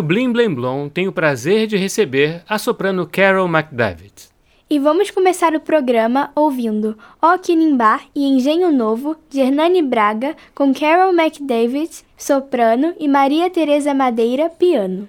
[0.00, 4.30] o Blim Blim Blom tem o prazer de receber a soprano Carol McDavid.
[4.70, 10.72] E vamos começar o programa ouvindo O Quinimbá e Engenho Novo, de Hernani Braga, com
[10.72, 15.06] Carol McDavid, soprano, e Maria Teresa Madeira, piano.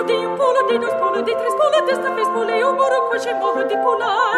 [0.00, 3.06] Io dei un polo, dei due spolo, dei tre spolo, testa fe spolo, io moro
[3.08, 4.32] qua c'è moro di pola.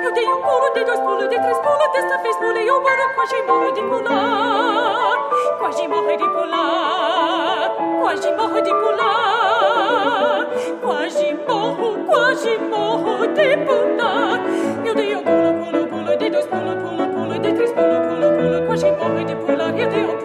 [0.00, 3.10] Io dei un polo, dei due spolo, dei tre spolo, testa fe spolo, io moro
[3.14, 5.18] qua c'è moro di pola.
[5.58, 7.74] Qua c'è moro di pola.
[7.98, 10.46] Qua c'è moro di pola.
[10.82, 14.38] Qua c'è moro, qua c'è moro di pola.
[14.84, 18.36] Io dei un polo, polo, polo, dei due spolo, polo, polo, dei tre spolo, polo,
[18.36, 19.68] polo, qua c'è moro di pola.
[19.74, 20.17] Io dei un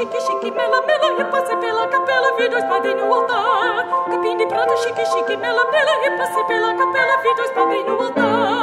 [0.00, 3.86] chique, chique, mela, mela, repasse pela capela, vi dois padrinhos no altar.
[4.10, 8.59] Capim de prata, chique, chique, mela, mela, repasse pela capela, vi dois padrinhos no altar.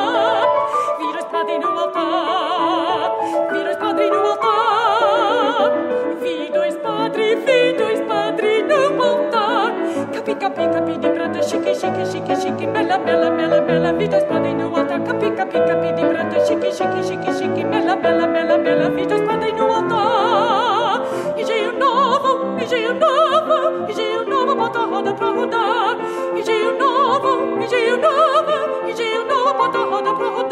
[11.79, 15.03] Prata, chique, chique, chique, chique, mela, mela, mela, mela, vi dois padrinhos no altar.
[15.03, 19.21] Capi, capi, capi de prata, chique, chique, chique, chique, mela, mela, mela, mela, vi dois
[19.21, 20.57] padrinhos no altar
[22.59, 25.97] engenho novo, engenho novo, bota a roda pra rodar.
[26.35, 30.47] Engenho novo, engenho novo, engenho novo, bota a roda pra rodar.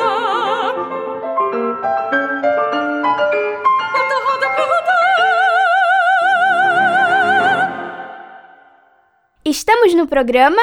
[9.58, 10.62] Estamos no programa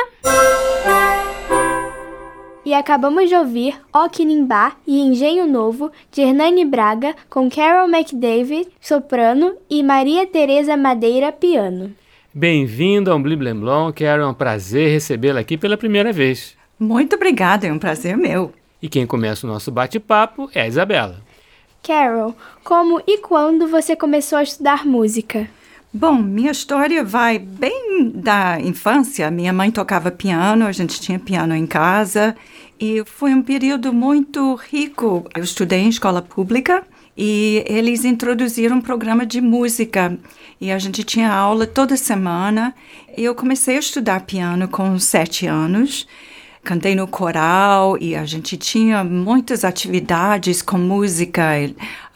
[2.62, 8.68] e acabamos de ouvir O Quinimbá e Engenho Novo, de Hernani Braga, com Carol McDavid,
[8.82, 11.94] soprano, e Maria Teresa Madeira, piano.
[12.34, 13.62] Bem-vindo ao Blim
[13.96, 16.54] Carol, é um prazer recebê-la aqui pela primeira vez.
[16.78, 18.52] Muito obrigada, é um prazer meu.
[18.82, 21.22] E quem começa o nosso bate-papo é a Isabela.
[21.82, 25.48] Carol, como e quando você começou a estudar música?
[25.94, 29.30] Bom, minha história vai bem da infância.
[29.30, 32.34] Minha mãe tocava piano, a gente tinha piano em casa
[32.80, 35.28] e foi um período muito rico.
[35.36, 36.82] Eu estudei em escola pública
[37.14, 40.18] e eles introduziram um programa de música
[40.58, 42.74] e a gente tinha aula toda semana.
[43.14, 46.06] Eu comecei a estudar piano com sete anos.
[46.64, 51.50] Cantei no coral e a gente tinha muitas atividades com música.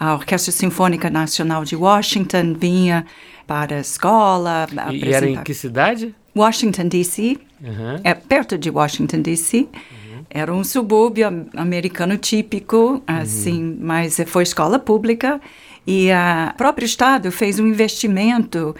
[0.00, 3.04] A Orquestra Sinfônica Nacional de Washington vinha
[3.46, 4.66] para a escola.
[4.92, 6.14] E, era em que cidade?
[6.34, 7.38] Washington, D.C.
[7.62, 8.00] Uhum.
[8.04, 9.68] É perto de Washington, D.C.
[10.28, 15.40] Era um subúrbio americano típico, assim, mas foi escola pública
[15.86, 18.74] e o próprio estado fez um investimento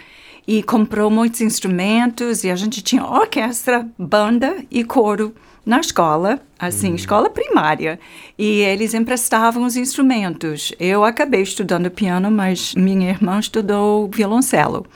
[0.47, 5.35] e comprou muitos instrumentos e a gente tinha orquestra, banda e coro
[5.67, 7.99] na escola, assim, escola primária.
[8.39, 10.73] E eles emprestavam os instrumentos.
[10.79, 14.87] Eu acabei estudando piano, mas minha irmã estudou violoncelo.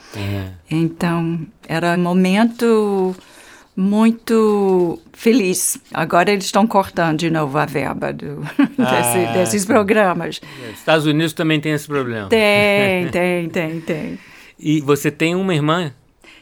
[0.69, 3.13] Então, era um momento
[3.75, 5.77] muito feliz.
[5.93, 8.37] Agora eles estão cortando de novo a verba do,
[8.77, 10.39] desse- Ah, desses programas.
[10.73, 12.27] Estados Unidos também tem esse problema.
[12.29, 14.19] Tem, tem, tem, tem.
[14.59, 15.91] E você tem uma irmã?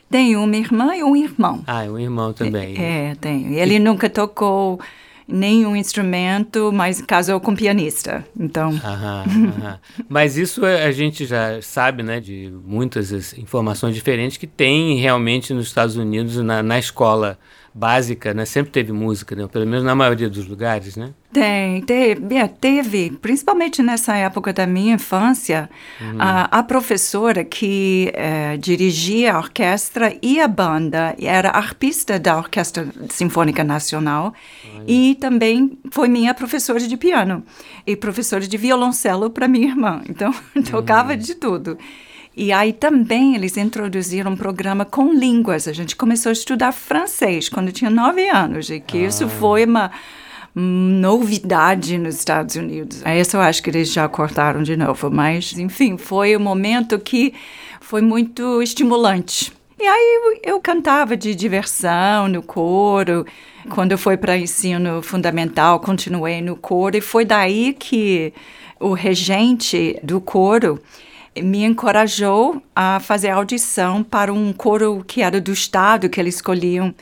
[0.09, 1.63] Tem uma irmã e um irmão.
[1.67, 2.75] Ah, um irmão também.
[2.77, 3.53] É, tem.
[3.55, 4.79] Ele nunca tocou
[5.27, 8.25] nenhum instrumento, mas casou com pianista.
[8.37, 9.23] Então, Aham,
[9.59, 9.79] aham.
[10.09, 14.97] Mas isso é- a gente já sabe, né, de muitas as informações diferentes que tem
[14.97, 17.37] realmente nos Estados Unidos, na, na escola
[17.73, 21.13] básica, né, sempre teve música, né, pelo menos na maioria dos lugares, né?
[21.31, 25.69] Tem, teve, é, teve, principalmente nessa época da minha infância,
[26.17, 32.87] a, a professora que eh, dirigia a orquestra e a banda era arpista da Orquestra
[33.09, 34.33] Sinfônica Nacional
[34.87, 37.43] e também foi minha professora de piano
[37.85, 40.01] e professora de violoncelo para minha irmã.
[40.09, 40.33] Então,
[40.71, 41.77] tocava de tudo.
[42.41, 45.67] E aí também eles introduziram um programa com línguas.
[45.67, 49.91] A gente começou a estudar francês quando tinha nove anos, e que isso foi uma
[50.55, 53.01] novidade nos Estados Unidos.
[53.03, 57.33] Essa eu acho que eles já cortaram de novo, mas enfim, foi um momento que
[57.81, 59.51] foi muito estimulante.
[59.77, 63.25] E aí eu, eu cantava de diversão no coro.
[63.69, 68.33] Quando eu fui para ensino fundamental, continuei no coro e foi daí que
[68.79, 70.81] o regente do coro
[71.37, 76.93] me encorajou a fazer audição para um coro que era do estado, que eles escolhiam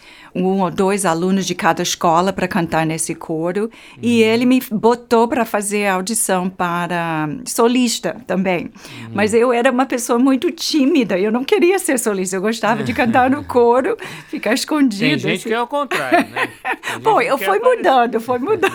[0.46, 3.70] um ou dois alunos de cada escola para cantar nesse coro.
[4.02, 8.72] E ele me botou para fazer audição para solista também.
[9.14, 12.94] Mas eu era uma pessoa muito tímida, eu não queria ser solista, eu gostava de
[12.94, 13.98] cantar no coro,
[14.28, 15.06] ficar escondida.
[15.06, 15.50] Tem gente assim.
[15.50, 16.50] que é o contrário, né?
[17.02, 17.78] Bom, eu fui aparecer.
[17.78, 18.74] mudando, foi mudando.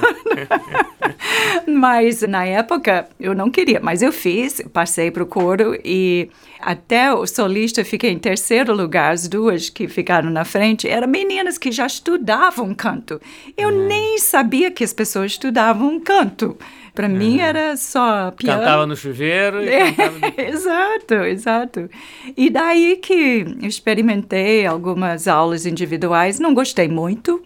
[1.66, 6.28] mas na época eu não queria, mas eu fiz, passei para o coro e
[6.62, 11.58] até o solista fiquei em terceiro lugar, as duas que ficaram na frente eram meninas
[11.58, 13.20] que já estudavam canto.
[13.56, 16.56] Eu nem sabia que as pessoas estudavam canto.
[16.94, 18.60] Para mim era só piano.
[18.60, 20.34] Cantava no chuveiro e É, cantava no...
[20.40, 21.90] exato, exato.
[22.36, 27.42] E daí que experimentei algumas aulas individuais, não gostei muito.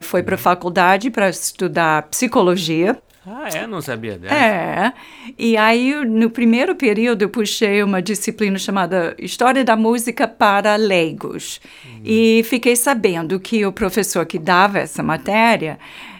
[0.00, 3.00] Fui para a faculdade para estudar psicologia.
[3.32, 3.66] Ah, é?
[3.66, 4.34] Não sabia dessa.
[4.34, 4.92] É.
[5.38, 11.60] E aí, no primeiro período, eu puxei uma disciplina chamada História da Música para Leigos.
[12.04, 15.78] E fiquei sabendo que o professor que dava essa matéria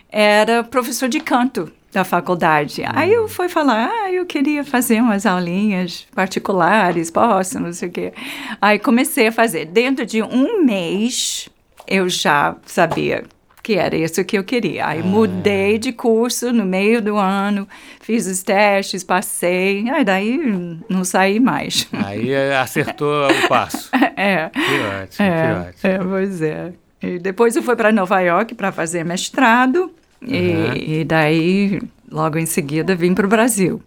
[0.08, 2.82] era professor de canto da faculdade.
[2.86, 7.92] Aí eu fui falar, ah, eu queria fazer umas aulinhas particulares, posso, não sei o
[7.92, 8.12] quê.
[8.60, 9.64] Aí comecei a fazer.
[9.64, 11.48] Dentro de um mês,
[11.86, 13.24] eu já sabia
[13.70, 14.84] que era isso que eu queria.
[14.88, 17.68] Aí mudei de curso no meio do ano,
[18.00, 20.40] fiz os testes, passei, aí daí
[20.88, 21.86] não saí mais.
[21.92, 23.88] Aí é, acertou o passo.
[24.16, 24.48] é.
[24.48, 25.92] Que ótimo, É, que ótimo.
[25.92, 26.72] é, pois é.
[27.00, 29.90] E depois eu fui para Nova York para fazer mestrado
[30.22, 30.28] Uhum.
[30.34, 33.80] e, e daí logo em seguida vim para o Brasil.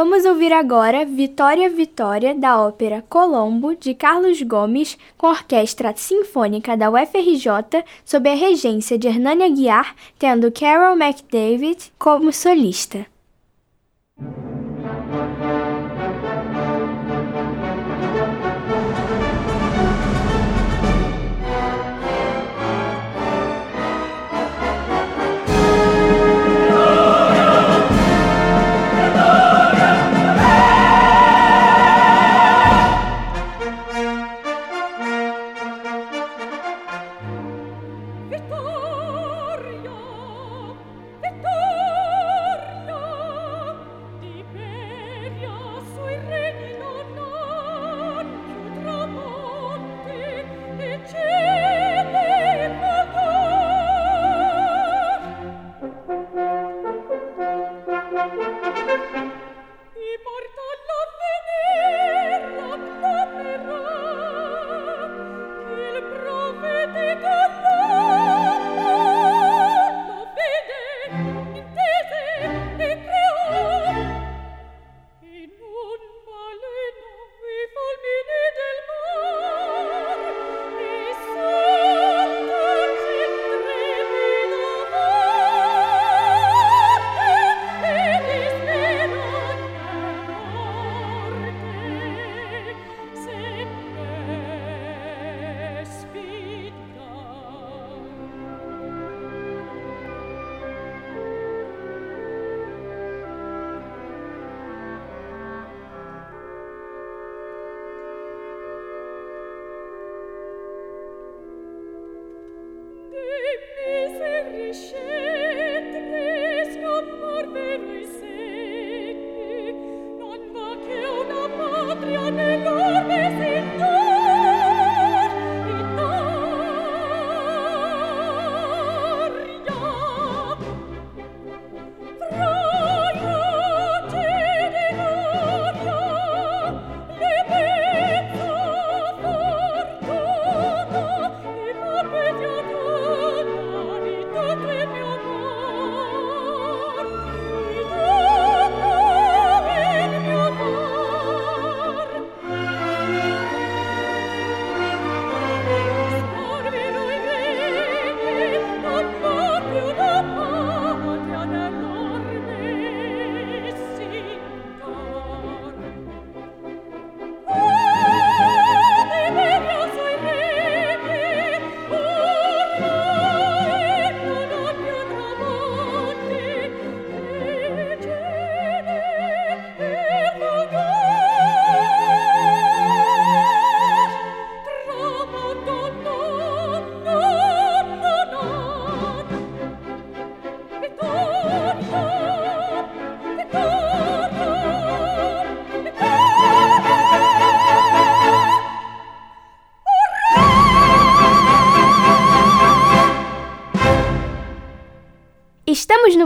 [0.00, 6.76] Vamos ouvir agora Vitória Vitória da ópera Colombo de Carlos Gomes com a Orquestra Sinfônica
[6.76, 13.06] da UFRJ sob a regência de Hernani Aguiar, tendo Carol McDavid como solista.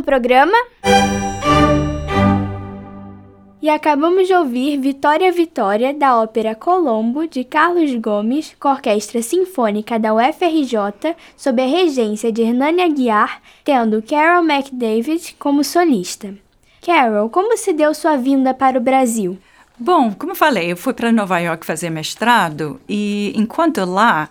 [0.02, 0.56] Programa.
[3.62, 9.22] E acabamos de ouvir Vitória Vitória, da ópera Colombo, de Carlos Gomes, com a Orquestra
[9.22, 16.34] Sinfônica da UFRJ, sob a regência de Hernani Aguiar, tendo Carol McDavid como solista.
[16.84, 19.38] Carol, como se deu sua vinda para o Brasil?
[19.78, 24.28] Bom, como falei, eu fui para Nova York fazer mestrado e enquanto lá,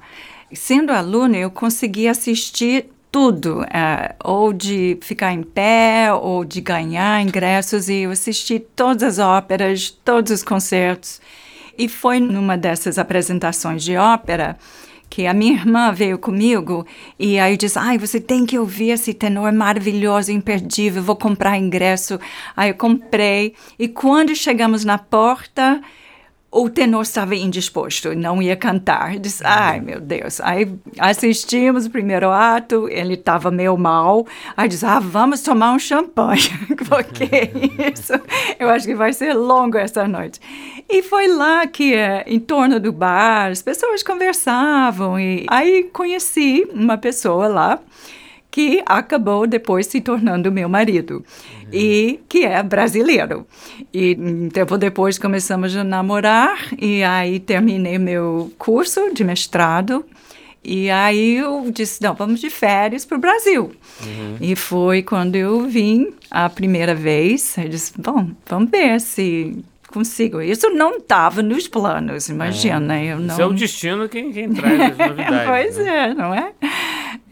[0.53, 7.21] sendo aluna, eu consegui assistir tudo, é, ou de ficar em pé, ou de ganhar
[7.21, 11.19] ingressos, e eu assisti todas as óperas, todos os concertos.
[11.77, 14.57] E foi numa dessas apresentações de ópera
[15.09, 16.87] que a minha irmã veio comigo
[17.19, 22.17] e aí disse, ai, você tem que ouvir esse tenor maravilhoso, imperdível, vou comprar ingresso.
[22.55, 25.81] Aí eu comprei e quando chegamos na porta,
[26.51, 29.17] o tenor estava indisposto, não ia cantar.
[29.17, 30.41] Disse, ai meu Deus.
[30.41, 34.27] Aí assistimos o primeiro ato, ele estava meio mal.
[34.57, 36.43] Aí disse, ah, vamos tomar um champanhe,
[36.89, 37.51] porque
[37.93, 38.13] isso,
[38.59, 40.41] eu acho que vai ser longo essa noite.
[40.89, 45.17] E foi lá que, é, em torno do bar, as pessoas conversavam.
[45.17, 47.79] E aí conheci uma pessoa lá
[48.51, 51.69] que acabou depois se tornando meu marido uhum.
[51.71, 53.47] e que é brasileiro.
[53.93, 60.05] E um tempo depois começamos a namorar e aí terminei meu curso de mestrado.
[60.63, 63.71] E aí eu disse, não, vamos de férias para o Brasil.
[64.03, 64.37] Uhum.
[64.39, 67.57] E foi quando eu vim a primeira vez.
[67.57, 70.41] Eu disse, bom, vamos ver se consigo.
[70.41, 72.99] Isso não estava nos planos, imagina.
[72.99, 73.13] É.
[73.13, 73.33] Eu não...
[73.33, 75.47] Isso é o destino quem, quem traz as novidades.
[75.47, 76.09] pois né?
[76.09, 76.53] é, não é?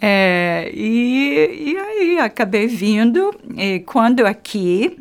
[0.01, 4.98] É, e, e aí acabei vindo, e quando aqui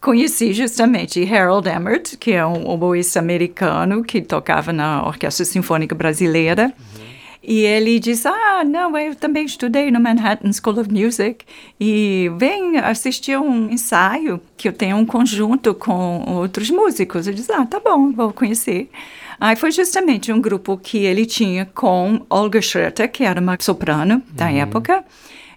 [0.00, 6.72] conheci justamente Harold Emmert, que é um oboísta americano que tocava na Orquestra Sinfônica Brasileira.
[6.78, 7.06] Uhum.
[7.42, 11.44] E ele disse: Ah, não, eu também estudei no Manhattan School of Music
[11.78, 17.26] e vem assistir um ensaio que eu tenho um conjunto com outros músicos.
[17.26, 18.90] Eu disse: Ah, tá bom, vou conhecer.
[19.40, 24.22] Aí foi justamente um grupo que ele tinha com Olga Schroeter, que era uma soprano
[24.32, 24.56] da uhum.
[24.58, 25.04] época,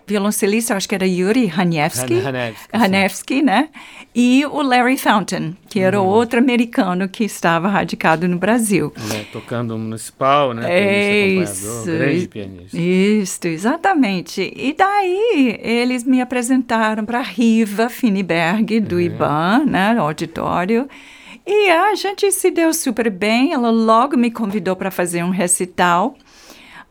[0.10, 2.16] violoncelista, acho que era Yuri Hanevsky.
[2.74, 3.70] Hanevsky, né?
[4.14, 8.92] E o Larry Fountain, que era outro americano que estava radicado no Brasil.
[9.08, 10.66] Né, Tocando municipal, né?
[10.68, 11.84] É isso.
[11.86, 12.78] grande pianista.
[12.78, 14.52] Isso, exatamente.
[14.56, 20.90] E daí eles me apresentaram para Riva Finiberg, do IBAN, né, auditório.
[21.52, 23.54] E a gente se deu super bem.
[23.54, 26.16] Ela logo me convidou para fazer um recital.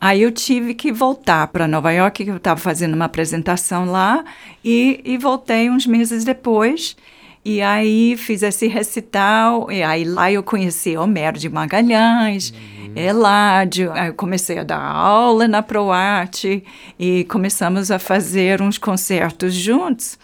[0.01, 4.25] Aí eu tive que voltar para Nova York, que eu estava fazendo uma apresentação lá,
[4.65, 6.97] e, e voltei uns meses depois.
[7.49, 12.53] E aí fiz esse recital, e aí lá eu conheci Homero de Magalhães,
[12.95, 16.63] Eládio, aí eu comecei a dar aula na ProArte
[16.99, 20.19] e começamos a fazer uns concertos juntos.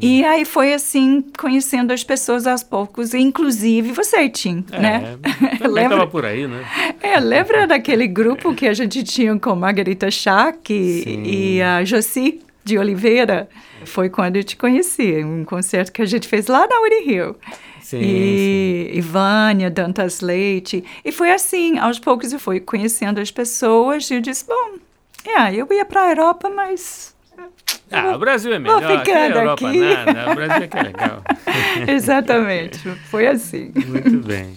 [0.00, 5.16] E aí foi assim, conhecendo as pessoas aos poucos, inclusive você, Tim, É, né?
[5.68, 6.06] Lembra?
[6.06, 6.64] por aí, né?
[7.02, 12.40] É, lembra daquele grupo que a gente tinha com Margarita Schack e, e a Josi
[12.68, 13.48] de Oliveira?
[13.84, 17.36] Foi quando eu te conheci, um concerto que a gente fez lá na Uri Hill.
[17.80, 20.84] Sim, e, e Vânia, Dantas Leite.
[21.04, 24.74] E foi assim, aos poucos eu fui conhecendo as pessoas e eu disse, bom,
[25.24, 27.16] é, eu ia para a Europa, mas...
[27.90, 28.92] Ah, o Brasil é Vou melhor.
[28.92, 29.80] Aqui ficando a Europa aqui.
[29.80, 30.32] nada.
[30.32, 31.22] O Brasil é que é legal.
[31.88, 32.78] Exatamente,
[33.10, 33.72] foi assim.
[33.74, 34.54] Muito bem.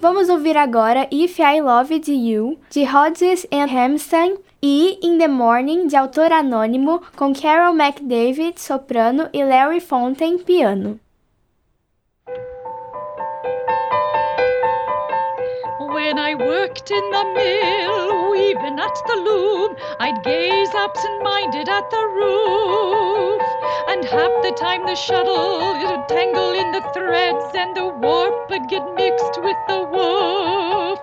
[0.00, 5.88] Vamos ouvir agora If I Loved You, de Rodgers and Hammerstein, e In the Morning,
[5.88, 11.00] de autor anônimo, com Carol McDavid, soprano, e Larry Fontaine, piano.
[15.92, 22.06] When I worked in the mill, weaving at the loom, I'd gaze absent-minded at the
[22.14, 23.42] roof.
[23.88, 28.68] And half the time the shuttle it'd tangle in the threads, and the warp would
[28.68, 31.00] get mixed with the woof.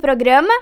[0.00, 0.52] Programa.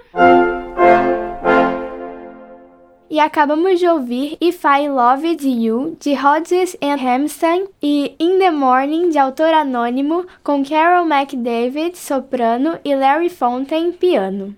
[3.11, 8.51] E acabamos de ouvir If I Loved You, de Rodgers and Hammerstein, e In the
[8.51, 14.55] Morning, de autor anônimo, com Carol McDavid, soprano, e Larry Fontaine, piano.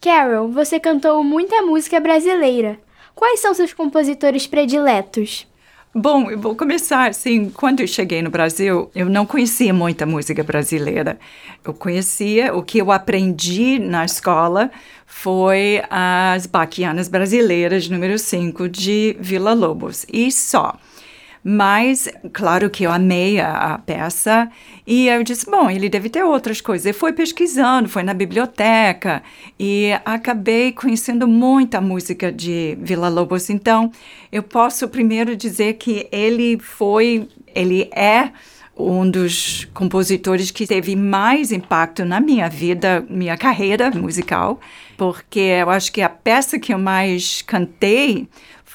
[0.00, 2.78] Carol, você cantou muita música brasileira.
[3.14, 5.49] Quais são seus compositores prediletos?
[5.92, 7.50] Bom, eu vou começar assim.
[7.50, 11.18] Quando eu cheguei no Brasil, eu não conhecia muita música brasileira.
[11.64, 14.70] Eu conhecia, o que eu aprendi na escola
[15.04, 20.78] foi as Baquianas Brasileiras, número 5, de Vila Lobos, e só.
[21.42, 24.50] Mas, claro que eu amei a, a peça
[24.86, 26.86] e eu disse, bom, ele deve ter outras coisas.
[26.86, 29.22] Eu fui pesquisando, foi na biblioteca
[29.58, 33.48] e acabei conhecendo muita música de Vila Lobos.
[33.48, 33.90] Então,
[34.30, 38.30] eu posso primeiro dizer que ele foi, ele é
[38.76, 44.58] um dos compositores que teve mais impacto na minha vida, minha carreira musical,
[44.96, 48.28] porque eu acho que a peça que eu mais cantei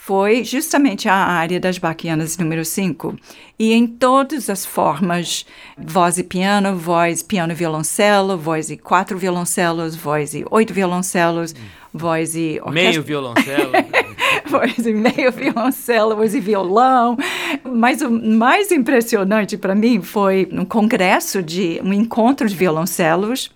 [0.05, 3.17] foi justamente a área das baquianas número 5.
[3.57, 9.17] E em todas as formas, voz e piano, voz, piano e violoncelo, voz e quatro
[9.17, 11.55] violoncelos, voz e oito violoncelos,
[11.91, 12.71] voz e orquestra.
[12.71, 13.71] Meio violoncelo.
[14.47, 17.17] voz e meio violoncelo, voz e violão.
[17.63, 23.49] Mas o mais impressionante para mim foi um congresso de um encontro de violoncelos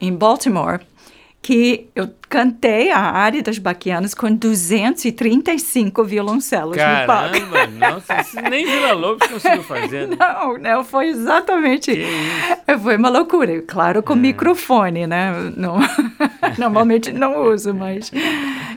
[0.00, 0.78] em Baltimore,
[1.42, 7.32] que eu cantei a área das baquianas com 235 violoncelos no palco.
[7.32, 10.08] Caramba, nossa, isso nem Vila Lobos conseguiu fazer.
[10.08, 10.16] Né?
[10.18, 11.92] Não, não, foi exatamente.
[11.92, 12.80] Que isso.
[12.82, 13.62] Foi uma loucura.
[13.62, 15.32] Claro, com microfone, né?
[15.56, 15.78] Não,
[16.58, 18.10] normalmente não uso, mas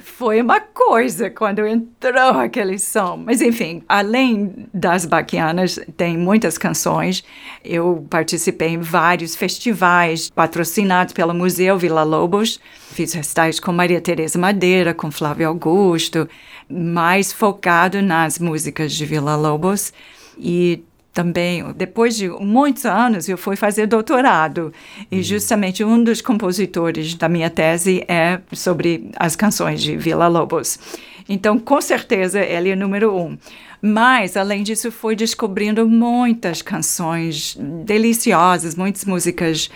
[0.01, 3.17] foi uma coisa quando entrou aquele som.
[3.17, 7.23] Mas, enfim, além das baquianas, tem muitas canções.
[7.63, 12.59] Eu participei em vários festivais patrocinados pelo Museu Vila Lobos.
[12.91, 16.27] Fiz recitais com Maria Tereza Madeira, com Flávio Augusto,
[16.69, 19.91] mais focado nas músicas de Vila Lobos.
[20.37, 24.71] E também, depois de muitos anos, eu fui fazer doutorado.
[25.11, 30.79] E justamente um dos compositores da minha tese é sobre as canções de Vila Lobos.
[31.27, 33.37] Então, com certeza, ele é número um.
[33.81, 39.69] Mas, além disso, fui descobrindo muitas canções deliciosas, muitas músicas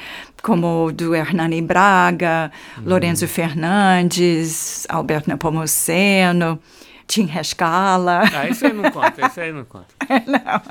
[0.45, 2.51] como do Hernani Braga,
[2.85, 6.59] Lorenzo Fernandes, Alberto Nepomuceno,
[7.07, 8.21] Tim Rescala.
[8.31, 9.87] Ah, isso aí não conta, isso aí não conta.
[10.27, 10.61] Não.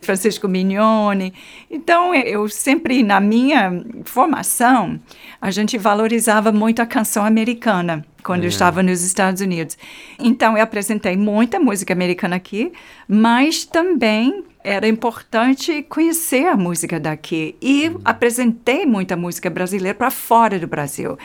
[0.00, 1.34] Francisco Mignone.
[1.68, 5.00] Então, eu sempre, na minha formação,
[5.40, 9.76] a gente valorizava muito a canção americana quando eu estava nos Estados Unidos.
[10.20, 12.72] Então, eu apresentei muita música americana aqui,
[13.08, 20.58] mas também era importante conhecer a música daqui e apresentei muita música brasileira para fora
[20.58, 21.18] do Brasil.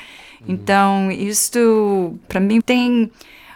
[0.47, 3.11] Então, isto, para mim, tem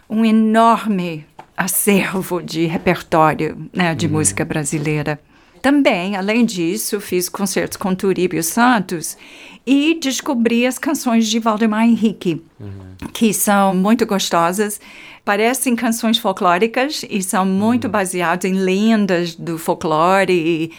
[0.10, 5.20] um enorme acervo de repertório né, de música brasileira.
[5.62, 9.18] Também, além disso, fiz concertos com Turíbio Santos
[9.66, 13.08] e descobri as canções de Valdemar Henrique, uhum.
[13.14, 14.80] que são muito gostosas.
[15.24, 17.92] Parecem canções folclóricas e são muito uhum.
[17.92, 20.34] baseadas em lendas do folclore.
[20.34, 20.72] E,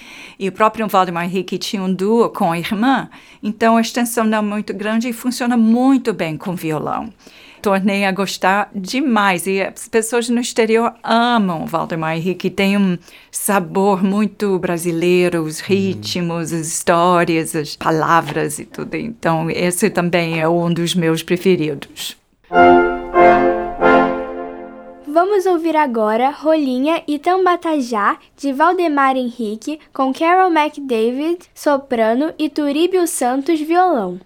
[0.45, 3.09] e, o próprio Valdemar Henrique tinha um duo com a irmã,
[3.43, 7.11] então a extensão não é muito grande e funciona muito bem com violão
[7.61, 9.47] tornei a gostar demais.
[9.47, 12.99] E as pessoas no exterior amam Valdemar Henrique, tem um
[13.31, 15.67] sabor muito brasileiro, os uhum.
[15.67, 18.95] ritmos, as histórias, as palavras e tudo.
[18.95, 22.17] Então, esse também é um dos meus preferidos.
[25.13, 33.07] Vamos ouvir agora Rolinha e Tambatajá, de Valdemar Henrique, com Carol McDavid, soprano, e Turíbio
[33.07, 34.21] Santos, violão.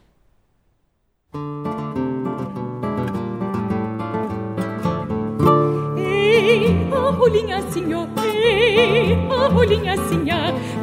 [6.93, 8.07] A rolinha assim, oh,
[9.33, 10.25] a rolinha assim,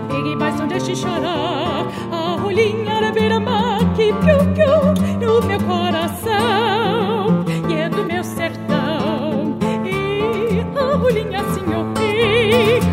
[0.08, 1.86] peguei mais não deixe chorar.
[2.12, 9.58] A rolinha era beira-mar que piu, piu, no meu coração e é do meu sertão.
[9.86, 11.66] E a rolinha assim,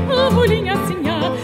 [0.09, 1.38] oh, a rolinha assim, peguei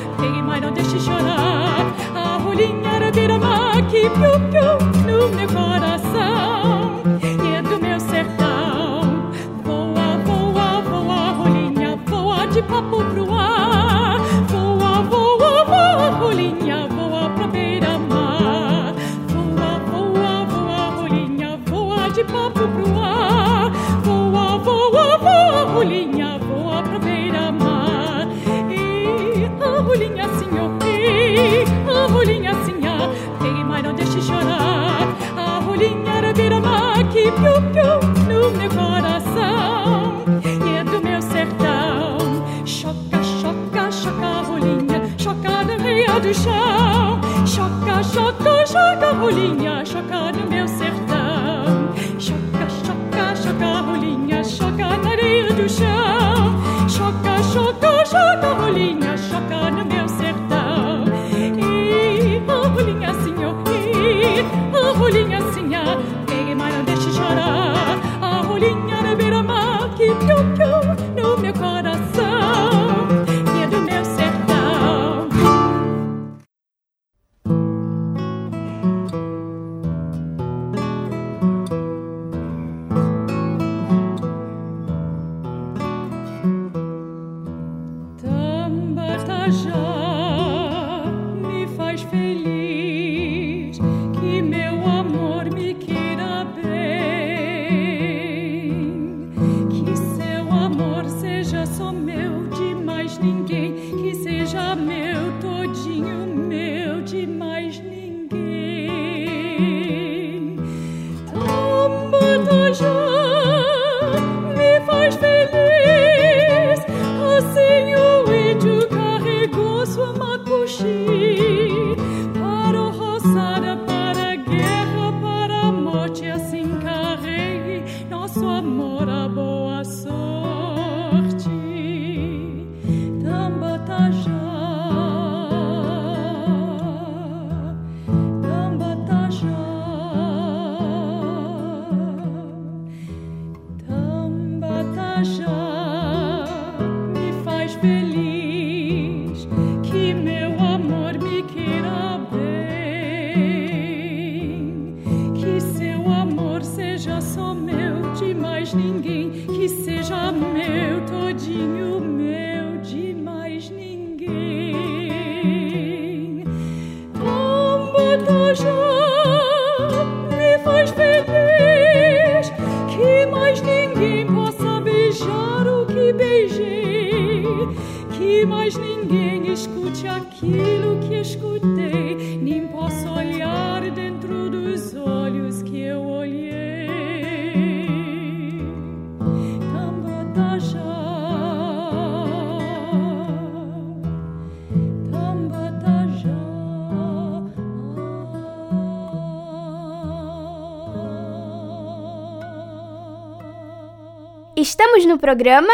[205.35, 205.73] programa.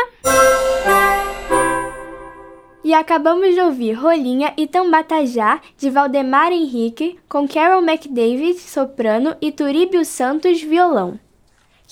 [2.82, 9.52] E acabamos de ouvir Rolinha e Tambatajá, de Valdemar Henrique, com Carol McDavid, soprano, e
[9.52, 11.20] Turíbio Santos, violão.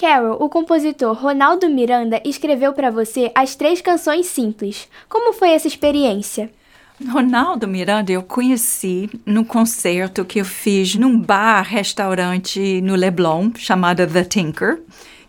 [0.01, 4.89] Carol, o compositor Ronaldo Miranda escreveu para você as três canções simples.
[5.07, 6.51] Como foi essa experiência?
[7.07, 14.07] Ronaldo Miranda eu conheci no concerto que eu fiz num bar, restaurante no Leblon, chamado
[14.07, 14.81] The Tinker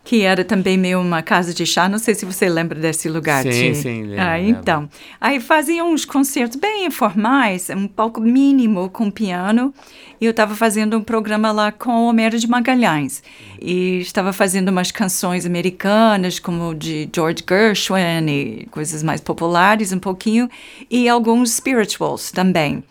[0.03, 1.87] que era também meio uma casa de chá.
[1.87, 3.43] Não sei se você lembra desse lugar.
[3.43, 3.75] Sim, Ti.
[3.75, 4.03] sim.
[4.03, 4.89] Lembro, ah, então.
[5.19, 9.73] Aí faziam uns concertos bem informais, um pouco mínimo com piano.
[10.19, 13.23] E eu estava fazendo um programa lá com o Homero de Magalhães.
[13.61, 19.99] E estava fazendo umas canções americanas, como de George Gershwin e coisas mais populares um
[19.99, 20.49] pouquinho.
[20.89, 22.83] E alguns spirituals também.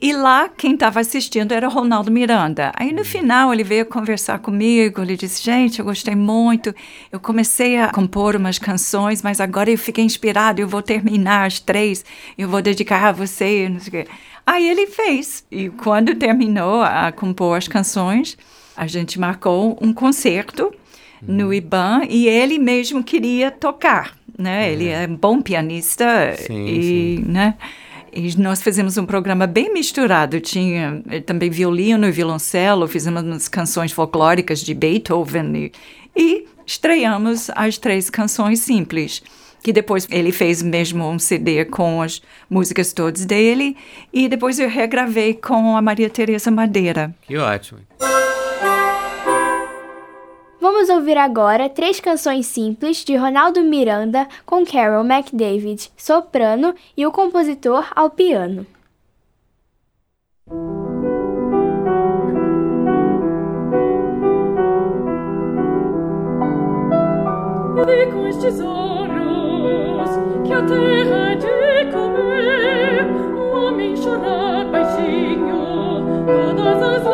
[0.00, 2.70] E lá, quem estava assistindo era o Ronaldo Miranda.
[2.76, 5.00] Aí, no final, ele veio conversar comigo.
[5.00, 6.74] Ele disse: Gente, eu gostei muito.
[7.10, 10.60] Eu comecei a compor umas canções, mas agora eu fiquei inspirado.
[10.60, 12.04] Eu vou terminar as três.
[12.36, 13.68] Eu vou dedicar a você.
[13.68, 14.10] Não sei o quê.
[14.46, 15.44] Aí ele fez.
[15.50, 18.36] E quando terminou a compor as canções,
[18.76, 20.72] a gente marcou um concerto
[21.22, 24.16] no IBAN e ele mesmo queria tocar.
[24.38, 24.70] Né?
[24.70, 27.24] Ele é um bom pianista Sim, e, sim.
[27.26, 27.54] né?
[28.16, 30.40] E nós fizemos um programa bem misturado.
[30.40, 35.72] Tinha eh, também violino e violoncelo, fizemos umas canções folclóricas de Beethoven e,
[36.16, 39.22] e estreamos as três canções simples.
[39.62, 43.76] Que depois ele fez mesmo um CD com as músicas todas dele.
[44.10, 47.14] E depois eu regravei com a Maria Teresa Madeira.
[47.20, 47.80] Que ótimo.
[50.68, 57.12] Vamos ouvir agora três canções simples de Ronaldo Miranda com Carol McDavid, soprano, e o
[57.12, 58.66] compositor ao piano.
[67.86, 70.10] Vi com estes olhos
[70.44, 73.04] que a terra é de comer,
[73.36, 77.06] o homem chorar baixinho todas as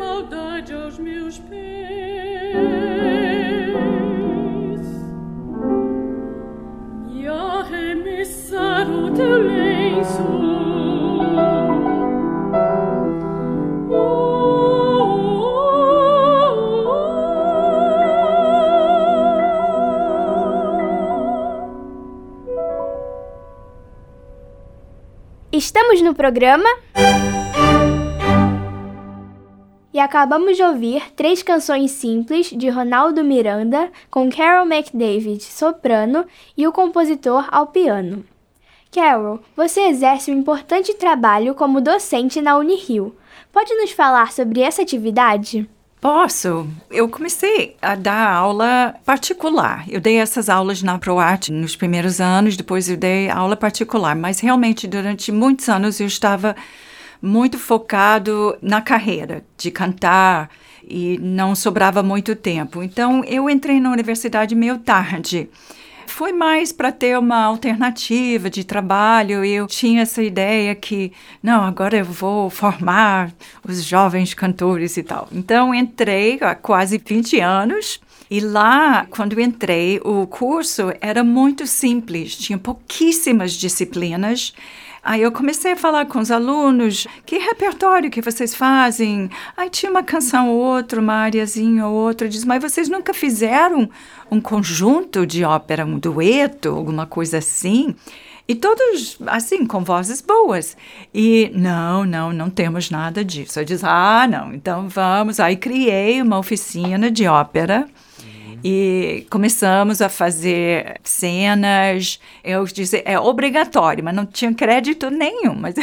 [0.00, 1.60] maldade aos meus pés
[7.12, 10.40] e arremessar o teu lenço.
[25.52, 26.70] Estamos no programa.
[29.92, 36.24] E acabamos de ouvir três canções simples de Ronaldo Miranda com Carol McDavid, soprano,
[36.56, 38.24] e o compositor ao piano.
[38.92, 43.14] Carol, você exerce um importante trabalho como docente na Unirio.
[43.52, 45.68] Pode nos falar sobre essa atividade?
[46.00, 46.66] Posso.
[46.90, 49.84] Eu comecei a dar aula particular.
[49.88, 54.40] Eu dei essas aulas na ProArt nos primeiros anos, depois eu dei aula particular, mas
[54.40, 56.56] realmente durante muitos anos eu estava
[57.20, 60.50] muito focado na carreira de cantar
[60.82, 62.82] e não sobrava muito tempo.
[62.82, 65.48] Então eu entrei na universidade meio tarde.
[66.06, 69.44] foi mais para ter uma alternativa de trabalho.
[69.44, 71.12] Eu tinha essa ideia que,
[71.42, 73.32] não, agora eu vou formar
[73.66, 75.28] os jovens cantores e tal.
[75.30, 78.00] Então, entrei há quase 20 anos.
[78.30, 84.52] E lá, quando entrei, o curso era muito simples, tinha pouquíssimas disciplinas.
[85.02, 89.30] Aí eu comecei a falar com os alunos, que repertório que vocês fazem?
[89.56, 93.88] Aí tinha uma canção ou outra, uma areazinha ou outra, diz, mas vocês nunca fizeram
[94.30, 97.94] um conjunto de ópera, um dueto, alguma coisa assim?
[98.46, 100.76] E todos, assim, com vozes boas.
[101.14, 103.60] E não, não, não temos nada disso.
[103.60, 105.38] Eu disse, ah, não, então vamos.
[105.38, 107.88] Aí criei uma oficina de ópera
[108.62, 112.20] e começamos a fazer cenas.
[112.44, 115.54] Eu disse, é obrigatório, mas não tinha crédito nenhum.
[115.54, 115.74] Mas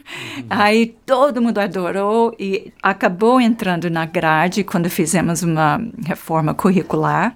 [0.48, 7.34] aí todo mundo adorou e acabou entrando na grade quando fizemos uma reforma curricular.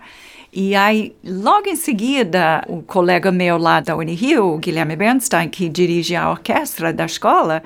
[0.58, 6.16] E aí, logo em seguida, o colega meu lá da Unirio, Guilherme Bernstein, que dirige
[6.16, 7.62] a orquestra da escola,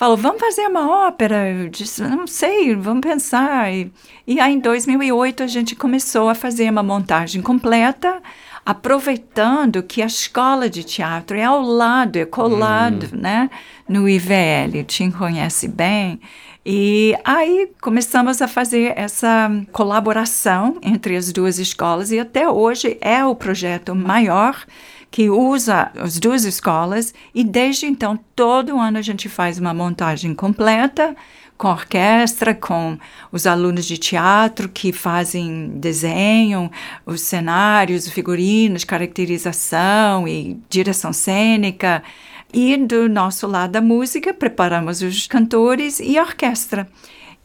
[0.00, 1.50] falou, vamos fazer uma ópera.
[1.50, 3.70] Eu disse, não sei, vamos pensar.
[3.70, 3.92] E,
[4.26, 8.22] e aí, em 2008, a gente começou a fazer uma montagem completa,
[8.64, 13.18] aproveitando que a escola de teatro é ao lado, é colado, hum.
[13.18, 13.50] né?
[13.86, 16.18] No IVL, Tim conhece bem.
[16.64, 23.22] E aí começamos a fazer essa colaboração entre as duas escolas e até hoje é
[23.22, 24.64] o projeto maior
[25.10, 30.34] que usa as duas escolas e desde então todo ano a gente faz uma montagem
[30.34, 31.16] completa
[31.60, 32.96] com orquestra, com
[33.30, 36.70] os alunos de teatro que fazem desenho,
[37.04, 42.02] os cenários, figurinos, caracterização e direção cênica.
[42.50, 46.88] E do nosso lado da música, preparamos os cantores e a orquestra.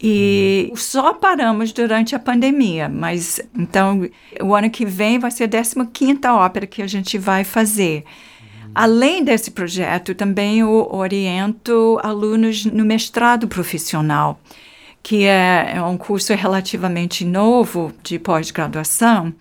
[0.01, 0.75] E uhum.
[0.75, 4.07] só paramos durante a pandemia, mas então
[4.41, 8.03] o ano que vem vai ser a 15 ópera que a gente vai fazer.
[8.03, 8.71] Uhum.
[8.75, 14.39] Além desse projeto, também eu oriento alunos no mestrado profissional,
[15.01, 19.33] que é, é um curso relativamente novo de pós-graduação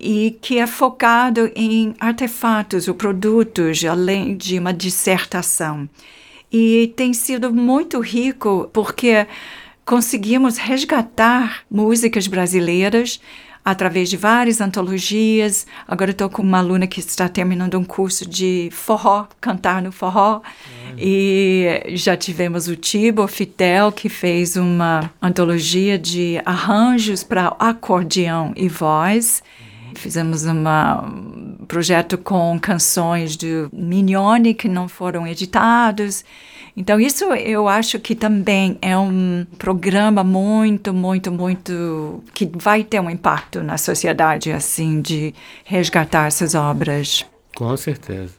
[0.00, 5.88] e que é focado em artefatos ou produtos, além de uma dissertação.
[6.50, 9.26] E tem sido muito rico porque
[9.88, 13.18] conseguimos resgatar músicas brasileiras
[13.64, 15.66] através de várias antologias.
[15.86, 20.42] Agora estou com uma aluna que está terminando um curso de forró, cantar no forró.
[20.42, 20.94] Uhum.
[20.98, 28.68] E já tivemos o Tibo Fitel, que fez uma antologia de arranjos para acordeão e
[28.68, 29.42] voz.
[29.94, 36.26] Fizemos uma, um projeto com canções do Mignone que não foram editados.
[36.78, 42.22] Então, isso eu acho que também é um programa muito, muito, muito.
[42.32, 47.26] que vai ter um impacto na sociedade, assim, de resgatar essas obras.
[47.56, 48.32] Com certeza.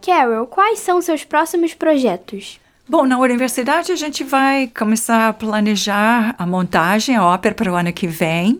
[0.00, 2.58] Carol, quais são seus próximos projetos?
[2.88, 7.76] Bom, na universidade a gente vai começar a planejar a montagem, a ópera para o
[7.76, 8.58] ano que vem.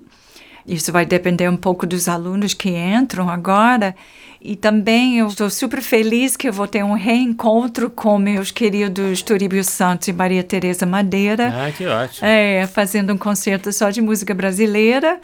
[0.66, 3.96] Isso vai depender um pouco dos alunos que entram agora.
[4.42, 9.20] E também eu estou super feliz que eu vou ter um reencontro com meus queridos
[9.20, 11.52] Turíbio Santos e Maria Tereza Madeira.
[11.54, 12.26] Ah, que ótimo.
[12.26, 15.20] É, fazendo um concerto só de música brasileira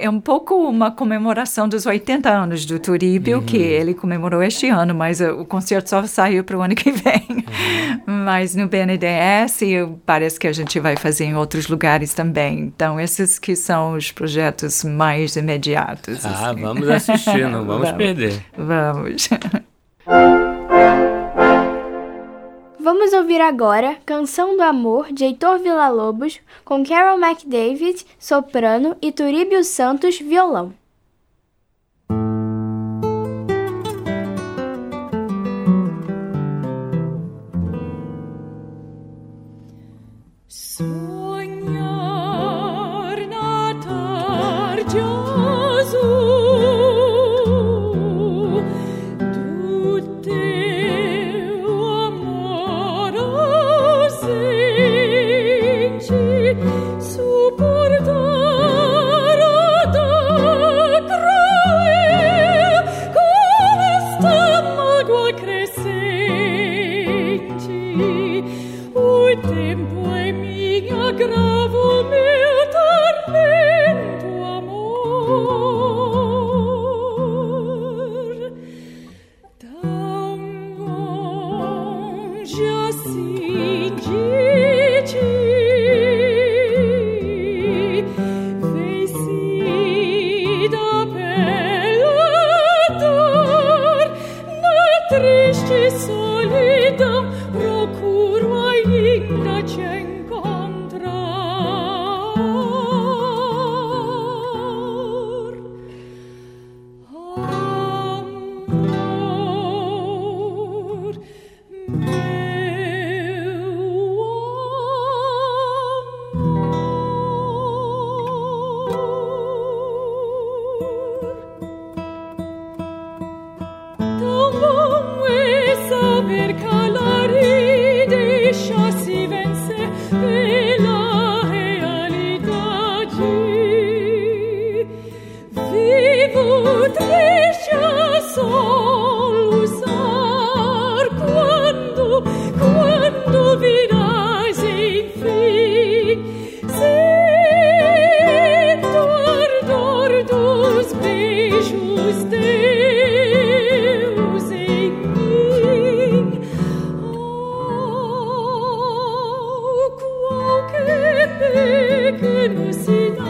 [0.00, 3.44] é um pouco uma comemoração dos 80 anos do Turíbio, uhum.
[3.44, 7.26] que ele comemorou este ano, mas o concerto só saiu para o ano que vem.
[7.28, 8.24] Uhum.
[8.24, 9.60] Mas no BNDES
[10.06, 12.60] parece que a gente vai fazer em outros lugares também.
[12.60, 16.24] Então, esses que são os projetos mais imediatos.
[16.24, 16.60] Ah, assim.
[16.60, 18.44] vamos assistir, não vamos, vamos perder.
[18.56, 19.28] Vamos.
[22.82, 29.62] Vamos ouvir agora Canção do Amor de Heitor Villa-Lobos com Carol McDavid, soprano e Turíbio
[29.62, 30.72] Santos, violão.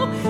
[0.00, 0.29] Estamos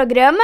[0.00, 0.42] programa.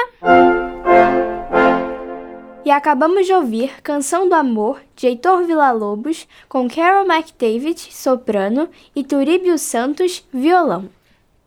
[2.62, 9.02] E acabamos de ouvir Canção do Amor, de Heitor Villa-Lobos, com Carol McDavid, soprano, e
[9.02, 10.90] Turíbio Santos, violão.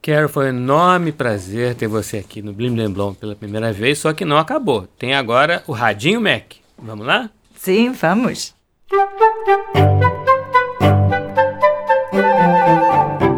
[0.01, 3.99] Carol, foi um enorme prazer ter você aqui no Blim Blim Blom pela primeira vez,
[3.99, 4.88] só que não acabou.
[4.97, 6.53] Tem agora o Radinho Mac.
[6.78, 7.30] Vamos lá?
[7.55, 8.55] Sim, vamos.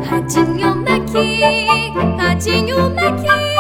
[0.05, 3.50] Radinho Mac, Radinho Mac.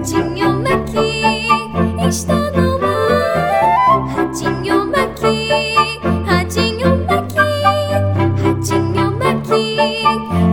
[0.00, 4.06] Radinho Maqui está no ar.
[4.16, 7.52] Radinho Maqui, Radinho Maqui,
[8.42, 9.76] Radinho Maqui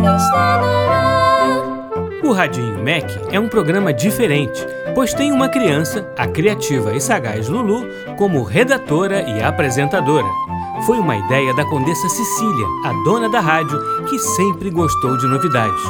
[0.03, 2.25] está no ar.
[2.25, 7.47] O Radinho Mac é um programa diferente, pois tem uma criança, a criativa e sagaz
[7.47, 7.87] Lulu,
[8.17, 10.27] como redatora e apresentadora.
[10.85, 13.79] Foi uma ideia da Condessa Cecília, a dona da rádio,
[14.09, 15.81] que sempre gostou de novidades.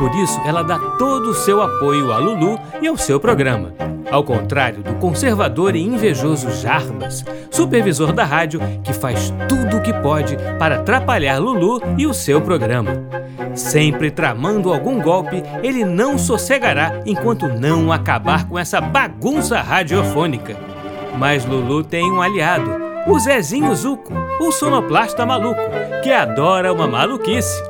[0.00, 3.74] Por isso, ela dá todo o seu apoio a Lulu e ao seu programa.
[4.10, 9.92] Ao contrário do conservador e invejoso Jarbas, supervisor da rádio, que faz tudo o que
[9.92, 12.92] pode para atrapalhar Lulu e o seu programa.
[13.54, 20.56] Sempre tramando algum golpe, ele não sossegará enquanto não acabar com essa bagunça radiofônica.
[21.18, 22.70] Mas Lulu tem um aliado,
[23.06, 25.60] o Zezinho Zuco, o sonoplasta maluco,
[26.02, 27.62] que adora uma maluquice.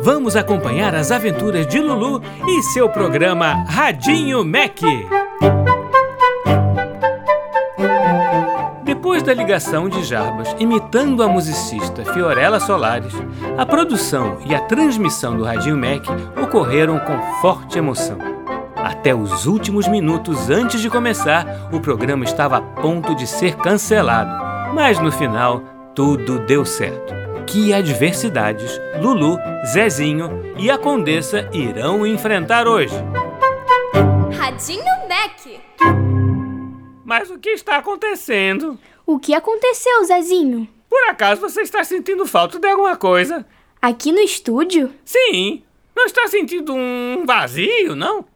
[0.00, 4.80] Vamos acompanhar as aventuras de Lulu e seu programa Radinho Mac.
[8.84, 13.12] Depois da ligação de Jarbas imitando a musicista Fiorella Solares,
[13.56, 16.06] a produção e a transmissão do Radinho Mac
[16.40, 18.18] ocorreram com forte emoção.
[18.76, 24.72] Até os últimos minutos antes de começar, o programa estava a ponto de ser cancelado,
[24.74, 25.60] mas no final
[25.92, 32.94] tudo deu certo que adversidades Lulu, Zezinho e a Condessa irão enfrentar hoje.
[34.36, 35.62] Radinho Mac.
[37.06, 38.78] Mas o que está acontecendo?
[39.06, 40.68] O que aconteceu, Zezinho?
[40.90, 43.46] Por acaso você está sentindo falta de alguma coisa?
[43.80, 44.92] Aqui no estúdio?
[45.02, 45.62] Sim.
[45.96, 48.26] Não está sentindo um vazio, não?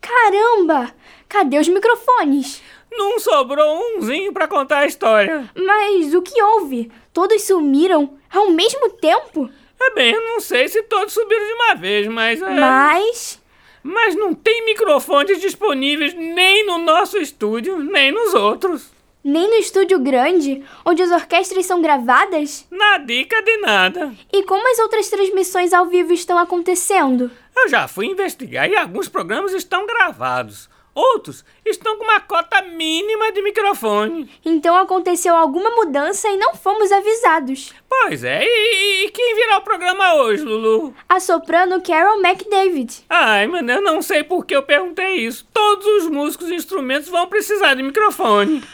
[0.00, 0.92] Caramba!
[1.28, 2.60] Cadê os microfones?
[2.90, 5.50] Não sobrou umzinho para contar a história.
[5.54, 6.90] Mas o que houve?
[7.16, 9.48] Todos sumiram ao mesmo tempo?
[9.80, 12.42] É bem, eu não sei se todos subiram de uma vez, mas.
[12.42, 12.50] É...
[12.50, 13.42] Mas.
[13.82, 18.90] Mas não tem microfones disponíveis nem no nosso estúdio, nem nos outros.
[19.24, 22.66] Nem no estúdio grande, onde as orquestras são gravadas?
[22.70, 24.12] Na dica de nada.
[24.30, 27.30] E como as outras transmissões ao vivo estão acontecendo?
[27.56, 30.68] Eu já fui investigar e alguns programas estão gravados.
[30.96, 34.30] Outros estão com uma cota mínima de microfone.
[34.42, 37.74] Então aconteceu alguma mudança e não fomos avisados.
[37.86, 40.94] Pois é, e, e quem virá o programa hoje, Lulu?
[41.06, 43.04] A soprano Carol McDavid.
[43.10, 45.46] Ai, mano, eu não sei por que eu perguntei isso.
[45.52, 48.64] Todos os músicos e instrumentos vão precisar de microfone.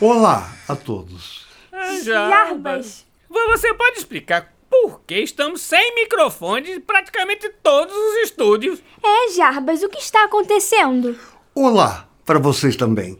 [0.00, 1.48] Olá a todos.
[1.72, 3.04] Ah, Jarbas.
[3.28, 4.52] Você pode explicar
[4.82, 8.80] porque estamos sem microfone em praticamente todos os estúdios.
[9.02, 11.16] É, Jarbas, o que está acontecendo?
[11.54, 13.18] Olá, para vocês também.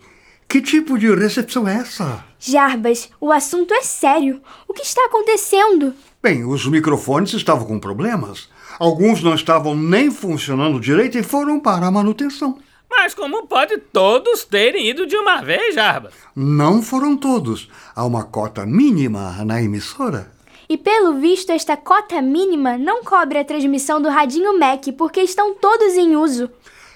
[0.49, 2.25] Que tipo de recepção é essa?
[2.39, 4.41] Jarbas, o assunto é sério.
[4.67, 5.95] O que está acontecendo?
[6.23, 8.49] Bem, os microfones estavam com problemas.
[8.79, 12.59] Alguns não estavam nem funcionando direito e foram para a manutenção.
[12.89, 16.15] Mas como pode todos terem ido de uma vez, Jarbas?
[16.35, 17.69] Não foram todos.
[17.95, 20.38] Há uma cota mínima na emissora.
[20.69, 25.55] E pelo visto, esta cota mínima não cobre a transmissão do Radinho Mac, porque estão
[25.55, 26.51] todos em uso.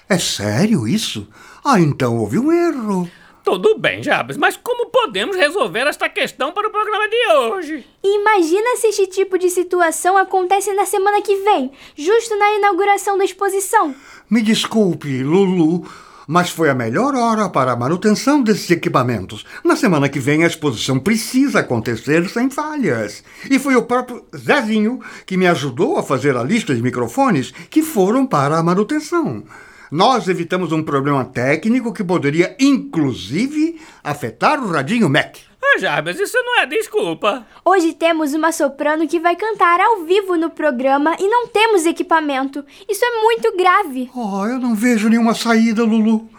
[0.07, 1.27] É sério isso?
[1.65, 3.09] Ah, então houve um erro.
[3.43, 7.85] Tudo bem, Jarbas, mas como podemos resolver esta questão para o programa de hoje?
[8.01, 13.25] Imagina se este tipo de situação acontece na semana que vem, justo na inauguração da
[13.25, 13.93] exposição.
[14.29, 15.85] Me desculpe, Lulu,
[16.27, 19.45] mas foi a melhor hora para a manutenção desses equipamentos.
[19.63, 23.23] Na semana que vem a exposição precisa acontecer sem falhas.
[23.49, 27.81] E foi o próprio Zezinho que me ajudou a fazer a lista de microfones que
[27.81, 29.43] foram para a manutenção.
[29.91, 35.37] Nós evitamos um problema técnico que poderia, inclusive, afetar o radinho Mac.
[35.65, 37.47] Ah, Jarbas, isso não é desculpa.
[37.63, 42.65] Hoje temos uma soprano que vai cantar ao vivo no programa e não temos equipamento.
[42.87, 44.11] Isso é muito grave.
[44.13, 46.29] Oh, eu não vejo nenhuma saída, Lulu.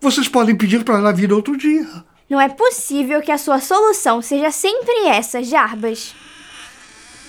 [0.00, 1.86] Vocês podem pedir para ela vir outro dia.
[2.28, 6.14] Não é possível que a sua solução seja sempre essa, Jarbas.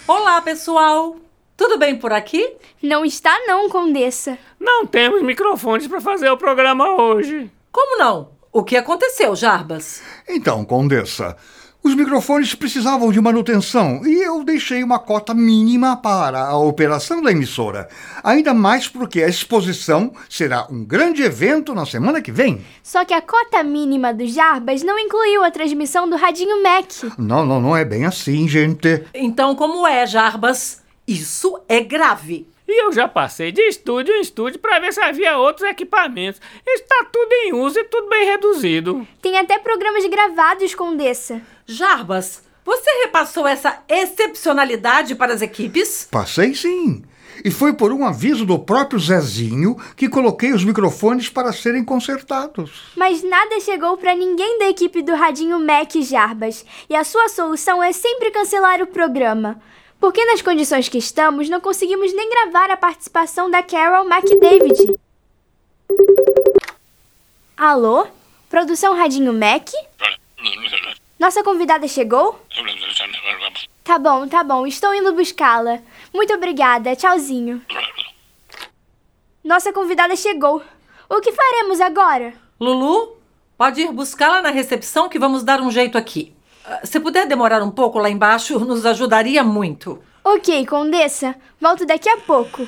[0.05, 1.15] Olá, pessoal!
[1.55, 2.53] Tudo bem por aqui?
[2.83, 4.37] Não está não, Condessa.
[4.59, 7.49] Não temos microfones para fazer o programa hoje.
[7.71, 8.34] Como não?
[8.55, 10.01] O que aconteceu, Jarbas?
[10.29, 11.35] Então, Condessa,
[11.83, 17.33] os microfones precisavam de manutenção e eu deixei uma cota mínima para a operação da
[17.33, 17.89] emissora.
[18.23, 22.63] Ainda mais porque a exposição será um grande evento na semana que vem.
[22.81, 26.93] Só que a cota mínima do Jarbas não incluiu a transmissão do Radinho Mac.
[27.17, 29.03] Não, não, não é bem assim, gente.
[29.13, 30.81] Então, como é, Jarbas?
[31.05, 32.47] Isso é grave.
[32.68, 36.41] E eu já passei de estúdio em estúdio para ver se havia outros equipamentos.
[36.66, 39.07] Está tudo em uso e tudo bem reduzido.
[39.22, 41.41] Tem até programas gravados, Condessa.
[41.68, 46.07] Jarbas, você repassou essa excepcionalidade para as equipes?
[46.09, 47.03] Passei sim.
[47.43, 52.91] E foi por um aviso do próprio Zezinho que coloquei os microfones para serem consertados.
[52.95, 56.66] Mas nada chegou para ninguém da equipe do Radinho Mac Jarbas.
[56.89, 59.61] E a sua solução é sempre cancelar o programa.
[60.05, 64.99] Porque nas condições que estamos, não conseguimos nem gravar a participação da Carol McDavid.
[67.57, 68.05] Alô?
[68.47, 69.67] Produção Radinho Mac?
[71.17, 72.39] Nossa convidada chegou?
[73.83, 75.79] Tá bom, tá bom, estou indo buscá-la.
[76.13, 77.59] Muito obrigada, tchauzinho.
[79.43, 80.61] Nossa convidada chegou.
[81.09, 82.31] O que faremos agora?
[82.61, 83.17] Lulu,
[83.57, 86.34] pode ir buscá-la na recepção que vamos dar um jeito aqui.
[86.68, 89.99] Ah, Se puder demorar um pouco lá embaixo, nos ajudaria muito.
[90.24, 92.68] Ok, Condessa, volto daqui a pouco.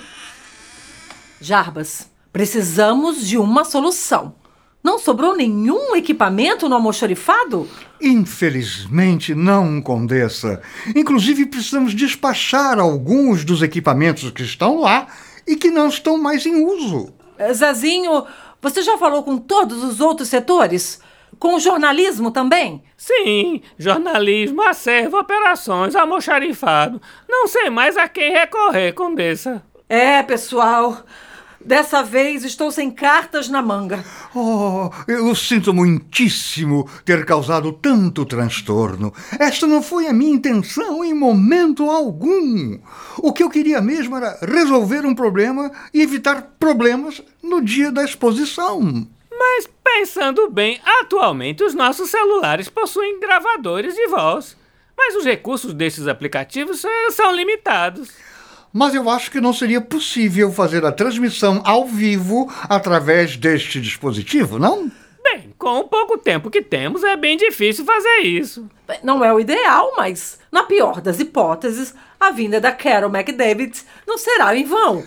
[1.41, 4.36] Jarbas, precisamos de uma solução.
[4.84, 7.68] Não sobrou nenhum equipamento no almoxorifado?
[8.02, 10.62] Infelizmente não, Condessa.
[10.95, 15.08] Inclusive, precisamos despachar alguns dos equipamentos que estão lá
[15.48, 17.12] e que não estão mais em uso.
[17.38, 18.26] Eh, Zezinho,
[18.62, 21.00] você já falou com todos os outros setores?
[21.39, 22.84] Com o jornalismo também?
[22.95, 27.01] Sim, jornalismo, acervo, operações, almoxarifado.
[27.30, 29.63] Não sei mais a quem recorrer, Condessa.
[29.88, 31.05] É, pessoal.
[31.63, 34.03] Dessa vez estou sem cartas na manga.
[34.34, 39.13] Oh, eu sinto muitíssimo ter causado tanto transtorno.
[39.38, 42.78] Esta não foi a minha intenção em momento algum.
[43.17, 48.03] O que eu queria mesmo era resolver um problema e evitar problemas no dia da
[48.03, 49.05] exposição.
[49.38, 54.57] Mas pensando bem, atualmente os nossos celulares possuem gravadores de voz.
[54.97, 58.09] Mas os recursos desses aplicativos eh, são limitados.
[58.73, 64.59] Mas eu acho que não seria possível fazer a transmissão ao vivo através deste dispositivo,
[64.59, 64.91] não?
[65.23, 68.69] Bem, com o pouco tempo que temos, é bem difícil fazer isso.
[69.03, 74.17] Não é o ideal, mas, na pior das hipóteses, a vinda da Carol McDavid não
[74.17, 75.05] será em vão.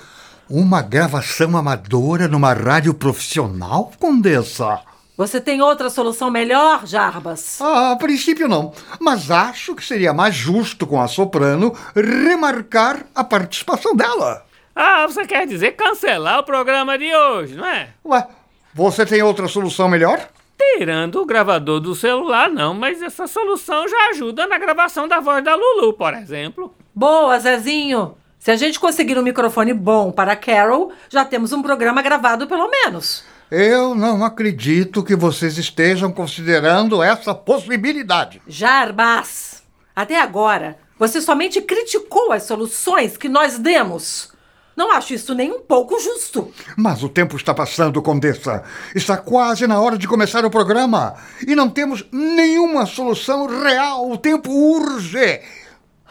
[0.53, 4.81] Uma gravação amadora numa rádio profissional, Condessa?
[5.17, 7.61] Você tem outra solução melhor, Jarbas?
[7.61, 13.23] Ah, a princípio não, mas acho que seria mais justo com a soprano remarcar a
[13.23, 14.45] participação dela.
[14.75, 17.91] Ah, você quer dizer cancelar o programa de hoje, não é?
[18.05, 18.27] Ué,
[18.75, 20.19] você tem outra solução melhor?
[20.59, 25.45] Tirando o gravador do celular, não, mas essa solução já ajuda na gravação da voz
[25.45, 26.75] da Lulu, por exemplo.
[26.93, 28.17] Boa, Zezinho.
[28.41, 32.47] Se a gente conseguir um microfone bom para a Carol, já temos um programa gravado
[32.47, 33.23] pelo menos.
[33.51, 38.41] Eu não acredito que vocês estejam considerando essa possibilidade.
[38.49, 39.63] Jarbas,
[39.95, 44.33] até agora, Você somente criticou as soluções que nós demos.
[44.77, 46.53] Não acho isso nem um pouco justo.
[46.77, 48.63] Mas o tempo está passando, Condessa.
[48.95, 51.15] Está quase na hora de começar o programa.
[51.47, 54.11] E não temos nenhuma solução real.
[54.11, 55.41] O tempo urge.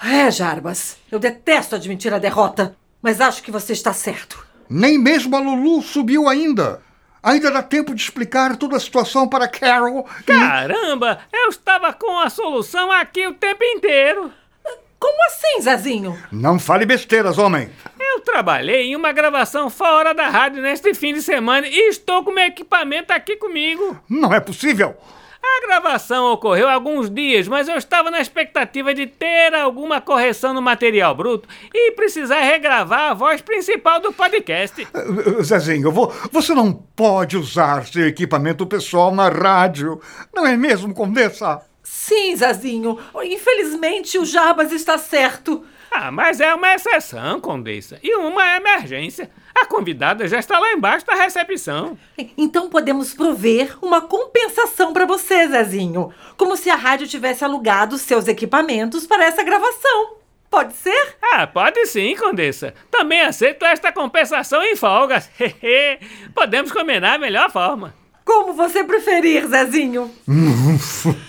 [0.03, 4.45] É, Jarbas, eu detesto admitir a derrota, mas acho que você está certo.
[4.69, 6.81] Nem mesmo a Lulu subiu ainda.
[7.21, 10.07] Ainda dá tempo de explicar toda a situação para Carol.
[10.21, 14.31] e- Caramba, eu estava com a solução aqui o tempo inteiro.
[14.97, 16.17] Como assim, Zezinho?
[16.31, 17.69] Não fale besteiras, homem.
[17.99, 22.31] Eu trabalhei em uma gravação fora da rádio neste fim de semana e estou com
[22.31, 23.97] meu equipamento aqui comigo.
[24.09, 24.95] Não é possível.
[25.41, 30.53] A gravação ocorreu há alguns dias, mas eu estava na expectativa de ter alguma correção
[30.53, 34.87] no material bruto e precisar regravar a voz principal do podcast.
[34.93, 40.01] Uh, Zezinho, vo- você não pode usar seu equipamento pessoal na rádio.
[40.33, 41.61] Não é mesmo, Condessa?
[41.91, 42.99] Sim, Zezinho.
[43.23, 45.65] Infelizmente, o Jarbas está certo.
[45.89, 49.27] Ah, mas é uma exceção, Condessa, e uma emergência.
[49.55, 51.97] A convidada já está lá embaixo da recepção.
[52.37, 56.13] Então podemos prover uma compensação para você, Zezinho.
[56.37, 60.17] Como se a rádio tivesse alugado seus equipamentos para essa gravação.
[60.47, 61.17] Pode ser?
[61.33, 62.71] Ah, pode sim, Condessa.
[62.91, 65.27] Também aceito esta compensação em folgas.
[66.35, 67.95] Podemos combinar a melhor forma.
[68.23, 70.11] Como você preferir, Zezinho.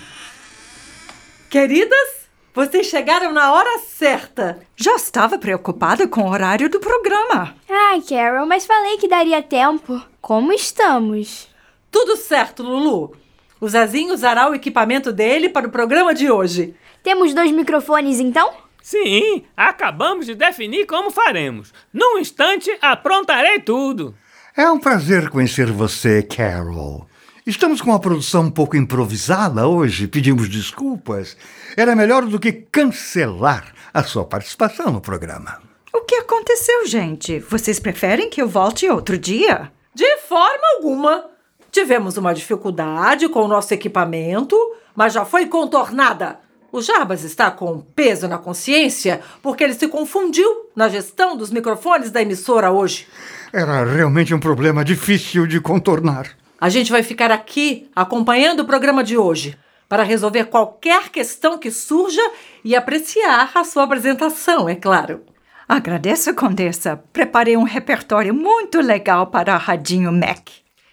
[1.50, 4.60] Queridas, vocês chegaram na hora certa.
[4.76, 7.56] Já estava preocupada com o horário do programa.
[7.68, 10.00] Ai, Carol, mas falei que daria tempo.
[10.20, 11.48] Como estamos?
[11.90, 13.16] Tudo certo, Lulu.
[13.60, 16.72] O Zezinho usará o equipamento dele para o programa de hoje.
[17.02, 18.52] Temos dois microfones, então?
[18.80, 21.74] Sim, acabamos de definir como faremos.
[21.92, 24.14] Num instante, aprontarei tudo.
[24.56, 27.09] É um prazer conhecer você, Carol.
[27.46, 31.38] Estamos com uma produção um pouco improvisada hoje, pedimos desculpas.
[31.74, 35.58] Era melhor do que cancelar a sua participação no programa.
[35.92, 37.38] O que aconteceu, gente?
[37.38, 39.72] Vocês preferem que eu volte outro dia?
[39.94, 41.30] De forma alguma.
[41.72, 44.56] Tivemos uma dificuldade com o nosso equipamento,
[44.94, 46.38] mas já foi contornada.
[46.70, 52.10] O Jarbas está com peso na consciência porque ele se confundiu na gestão dos microfones
[52.10, 53.08] da emissora hoje.
[53.50, 56.39] Era realmente um problema difícil de contornar.
[56.60, 59.58] A gente vai ficar aqui acompanhando o programa de hoje
[59.88, 62.22] para resolver qualquer questão que surja
[62.62, 65.24] e apreciar a sua apresentação, é claro.
[65.66, 67.02] Agradeço, Condessa.
[67.12, 70.50] Preparei um repertório muito legal para a Radinho Mac.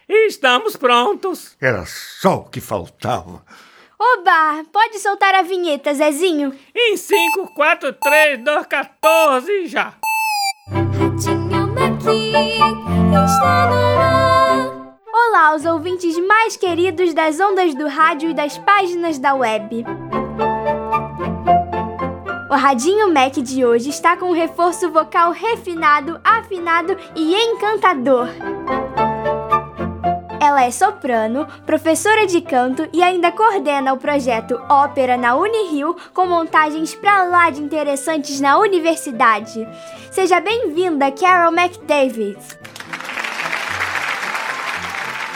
[0.08, 1.58] Estamos prontos.
[1.60, 3.44] Era só o que faltava.
[4.00, 4.64] Oba!
[4.72, 6.54] Pode soltar a vinheta, Zezinho?
[6.74, 9.96] Em 5, 4, 3, 2, 14, já.
[10.70, 12.34] Ratinho Maqui
[13.26, 14.17] está no ar.
[15.40, 19.86] Olá, os ouvintes mais queridos das ondas do rádio e das páginas da web.
[22.50, 28.30] O Radinho Mac de hoje está com um reforço vocal refinado, afinado e encantador.
[30.42, 36.26] Ela é soprano, professora de canto e ainda coordena o projeto Ópera na Unirio com
[36.26, 39.68] montagens pra lá de interessantes na universidade.
[40.10, 42.40] Seja bem-vinda, Carol McDavid.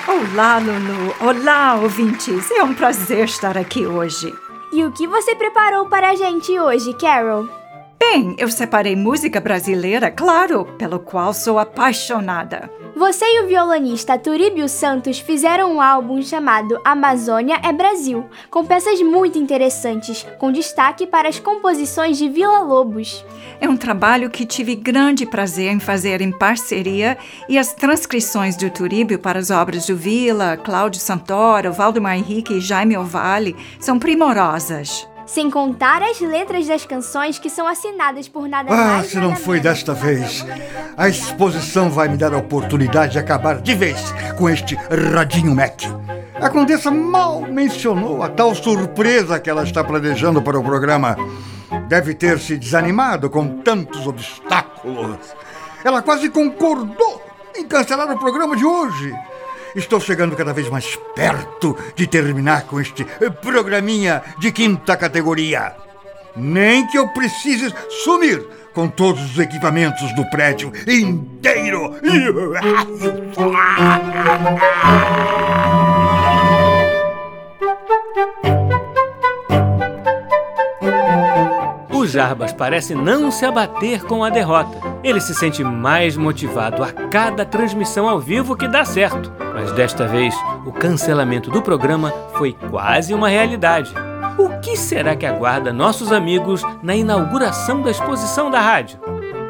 [0.07, 1.13] Olá, Lulu.
[1.21, 2.49] Olá, ouvintes.
[2.49, 4.33] É um prazer estar aqui hoje.
[4.73, 7.47] E o que você preparou para a gente hoje, Carol?
[7.99, 12.67] Bem, eu separei música brasileira, claro, pelo qual sou apaixonada.
[12.95, 19.01] Você e o violonista Turíbio Santos fizeram um álbum chamado Amazônia é Brasil, com peças
[19.01, 23.25] muito interessantes, com destaque para as composições de Vila Lobos.
[23.61, 27.17] É um trabalho que tive grande prazer em fazer em parceria
[27.47, 32.61] e as transcrições do Turíbio para as obras do Vila, Cláudio Santoro, Valdemar Henrique e
[32.61, 35.07] Jaime Ovalle são primorosas.
[35.25, 39.35] Sem contar as letras das canções que são assinadas por nada Ah, mais se não
[39.35, 40.45] foi desta vez.
[40.97, 44.75] A exposição vai me dar a oportunidade de acabar de vez com este
[45.13, 45.83] Radinho Mac.
[46.35, 51.15] A Condessa mal mencionou a tal surpresa que ela está planejando para o programa.
[51.87, 55.19] Deve ter se desanimado com tantos obstáculos.
[55.83, 57.21] Ela quase concordou
[57.55, 59.13] em cancelar o programa de hoje.
[59.75, 63.05] Estou chegando cada vez mais perto de terminar com este
[63.41, 65.75] programinha de quinta categoria.
[66.35, 71.95] Nem que eu precise sumir com todos os equipamentos do prédio inteiro.
[82.11, 84.77] Jarbas parece não se abater com a derrota.
[85.03, 89.31] Ele se sente mais motivado a cada transmissão ao vivo que dá certo.
[89.53, 90.35] Mas desta vez,
[90.65, 93.93] o cancelamento do programa foi quase uma realidade.
[94.37, 98.99] O que será que aguarda nossos amigos na inauguração da exposição da rádio?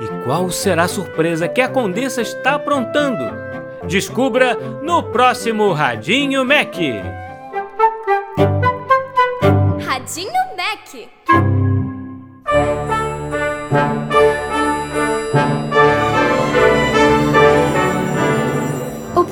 [0.01, 3.23] E qual será a surpresa que a Condessa está aprontando?
[3.87, 6.75] Descubra no próximo Radinho Mac.
[9.85, 11.60] Radinho Mac.